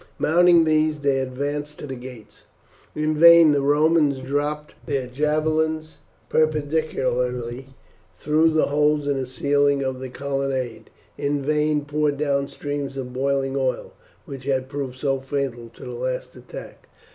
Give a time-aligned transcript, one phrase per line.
[0.17, 2.45] Mounting these they advanced to the gates.
[2.95, 7.75] In vain the Romans dropped their javelins perpendicularly
[8.17, 13.13] through the holes in the ceiling of the colonnade, in vain poured down streams of
[13.13, 13.93] boiling oil,
[14.25, 16.87] which had proved so fatal to the last attack.